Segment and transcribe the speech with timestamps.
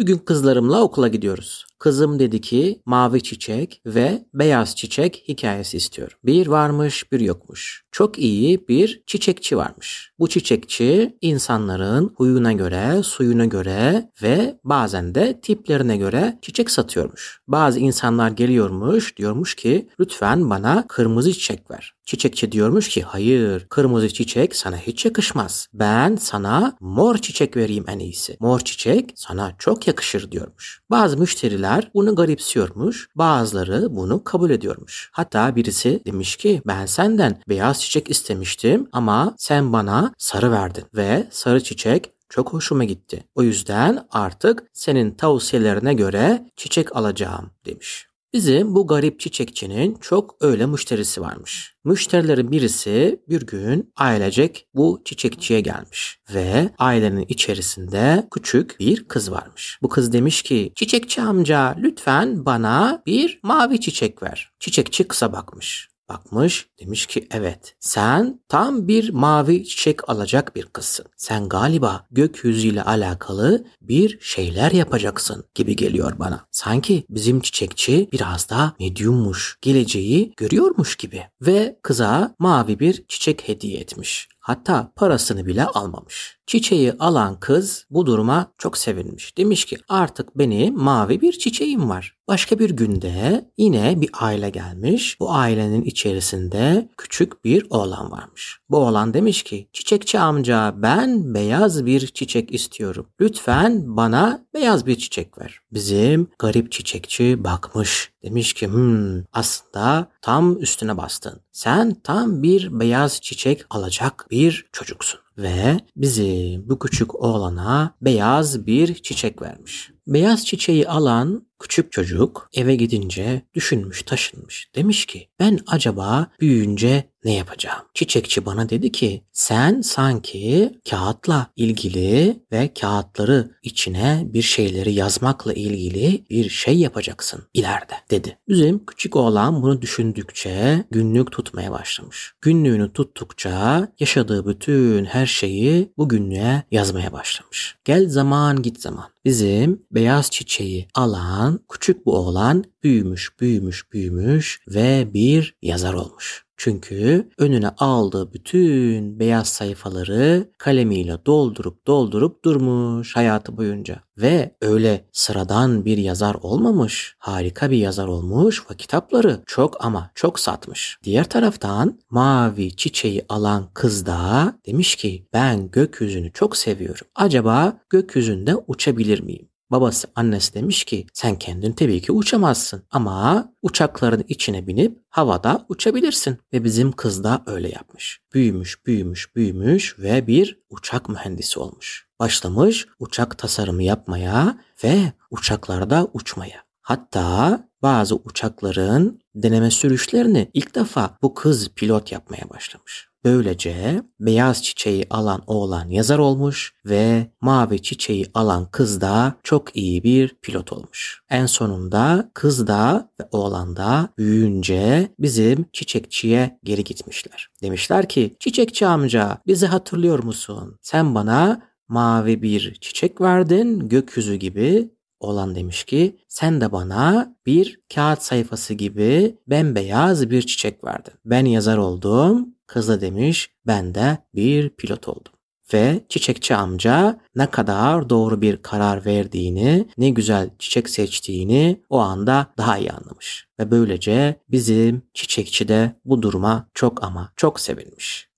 [0.00, 1.66] Bugün kızlarımla okula gidiyoruz.
[1.78, 6.18] Kızım dedi ki mavi çiçek ve beyaz çiçek hikayesi istiyorum.
[6.24, 7.84] Bir varmış bir yokmuş.
[7.92, 10.12] Çok iyi bir çiçekçi varmış.
[10.18, 17.40] Bu çiçekçi insanların huyuna göre, suyuna göre ve bazen de tiplerine göre çiçek satıyormuş.
[17.48, 21.94] Bazı insanlar geliyormuş diyormuş ki lütfen bana kırmızı çiçek ver.
[22.04, 25.66] Çiçekçi diyormuş ki hayır kırmızı çiçek sana hiç yakışmaz.
[25.74, 28.36] Ben sana mor çiçek vereyim en iyisi.
[28.40, 30.80] Mor çiçek sana çok yakışır diyormuş.
[30.90, 33.08] Bazı müşteriler bunu garipsiyormuş.
[33.14, 35.10] Bazıları bunu kabul ediyormuş.
[35.12, 41.28] Hatta birisi demiş ki ben senden beyaz çiçek istemiştim ama sen bana sarı verdin ve
[41.30, 43.24] sarı çiçek çok hoşuma gitti.
[43.34, 48.07] O yüzden artık senin tavsiyelerine göre çiçek alacağım demiş.
[48.32, 51.74] Bizim bu garip çiçekçinin çok öyle müşterisi varmış.
[51.84, 59.78] Müşterilerin birisi bir gün ailecek bu çiçekçiye gelmiş ve ailenin içerisinde küçük bir kız varmış.
[59.82, 64.50] Bu kız demiş ki çiçekçi amca lütfen bana bir mavi çiçek ver.
[64.60, 65.88] Çiçekçi kısa bakmış.
[66.08, 71.06] Bakmış demiş ki evet sen tam bir mavi çiçek alacak bir kızsın.
[71.16, 76.40] Sen galiba gökyüzüyle alakalı bir şeyler yapacaksın gibi geliyor bana.
[76.50, 81.22] Sanki bizim çiçekçi biraz da medyummuş, geleceği görüyormuş gibi.
[81.42, 84.28] Ve kıza mavi bir çiçek hediye etmiş.
[84.48, 86.38] Hatta parasını bile almamış.
[86.46, 89.38] Çiçeği alan kız bu duruma çok sevinmiş.
[89.38, 92.16] Demiş ki artık benim mavi bir çiçeğim var.
[92.28, 95.20] Başka bir günde yine bir aile gelmiş.
[95.20, 98.60] Bu ailenin içerisinde küçük bir oğlan varmış.
[98.70, 103.06] Bu oğlan demiş ki çiçekçi amca ben beyaz bir çiçek istiyorum.
[103.20, 105.60] Lütfen bana beyaz bir çiçek ver.
[105.72, 108.10] Bizim garip çiçekçi bakmış.
[108.22, 111.40] Demiş ki hmm, aslında tam üstüne bastın.
[111.52, 115.20] Sen tam bir beyaz çiçek alacak bir çocuksun.
[115.38, 119.90] Ve bizi bu küçük oğlana beyaz bir çiçek vermiş.
[120.06, 124.70] Beyaz çiçeği alan küçük çocuk eve gidince düşünmüş taşınmış.
[124.74, 127.82] Demiş ki ben acaba büyüyünce ne yapacağım?
[127.94, 136.24] Çiçekçi bana dedi ki sen sanki kağıtla ilgili ve kağıtları içine bir şeyleri yazmakla ilgili
[136.30, 138.38] bir şey yapacaksın ileride dedi.
[138.48, 142.34] Bizim küçük oğlan bunu düşündükçe günlük tutmaya başlamış.
[142.40, 147.76] Günlüğünü tuttukça yaşadığı bütün her şeyi bu günlüğe yazmaya başlamış.
[147.84, 149.10] Gel zaman git zaman.
[149.28, 156.48] Bizim beyaz çiçeği alan küçük bu oğlan büyümüş, büyümüş, büyümüş ve bir yazar olmuş.
[156.60, 164.00] Çünkü önüne aldığı bütün beyaz sayfaları kalemiyle doldurup doldurup durmuş hayatı boyunca.
[164.18, 170.40] Ve öyle sıradan bir yazar olmamış, harika bir yazar olmuş ve kitapları çok ama çok
[170.40, 170.98] satmış.
[171.04, 177.06] Diğer taraftan mavi çiçeği alan kız da demiş ki ben gökyüzünü çok seviyorum.
[177.14, 179.48] Acaba gökyüzünde uçabilir miyim?
[179.70, 186.38] Babası annesi demiş ki sen kendin tabii ki uçamazsın ama uçakların içine binip havada uçabilirsin.
[186.52, 188.20] Ve bizim kız da öyle yapmış.
[188.34, 192.08] Büyümüş, büyümüş, büyümüş ve bir uçak mühendisi olmuş.
[192.20, 196.64] Başlamış uçak tasarımı yapmaya ve uçaklarda uçmaya.
[196.80, 203.07] Hatta bazı uçakların deneme sürüşlerini ilk defa bu kız pilot yapmaya başlamış.
[203.24, 210.04] Böylece beyaz çiçeği alan oğlan yazar olmuş ve mavi çiçeği alan kız da çok iyi
[210.04, 211.22] bir pilot olmuş.
[211.30, 217.48] En sonunda kız da ve oğlan da büyüyünce bizim çiçekçiye geri gitmişler.
[217.62, 220.78] Demişler ki çiçekçi amca bizi hatırlıyor musun?
[220.82, 224.90] Sen bana mavi bir çiçek verdin gökyüzü gibi
[225.20, 231.14] olan demiş ki sen de bana bir kağıt sayfası gibi bembeyaz bir çiçek verdin.
[231.24, 235.32] Ben yazar oldum Kız da demiş ben de bir pilot oldum.
[235.72, 242.46] Ve çiçekçi amca ne kadar doğru bir karar verdiğini, ne güzel çiçek seçtiğini o anda
[242.58, 243.48] daha iyi anlamış.
[243.60, 248.28] Ve böylece bizim çiçekçi de bu duruma çok ama çok sevinmiş.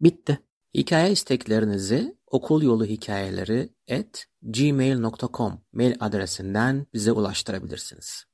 [0.00, 0.38] Bitti.
[0.74, 8.24] Hikaye isteklerinizi okul yolu hikayeleri at gmail.com mail adresinden bize ulaştırabilirsiniz.